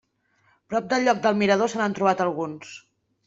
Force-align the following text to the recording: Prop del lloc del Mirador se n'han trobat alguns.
Prop 0.73 0.87
del 0.93 1.05
lloc 1.07 1.19
del 1.27 1.37
Mirador 1.43 1.71
se 1.73 1.81
n'han 1.81 1.97
trobat 1.99 2.23
alguns. 2.25 2.73